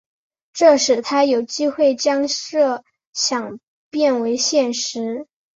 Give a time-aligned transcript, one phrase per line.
[0.51, 3.59] 这使他有机会将设想
[3.91, 5.27] 变为现实。